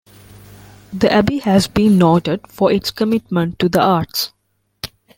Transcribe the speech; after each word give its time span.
The 0.91 1.13
abbey 1.13 1.37
has 1.41 1.67
been 1.67 1.99
noted 1.99 2.47
for 2.47 2.71
its 2.71 2.89
commitment 2.89 3.59
to 3.59 3.69
the 3.69 3.81
arts. 3.83 4.33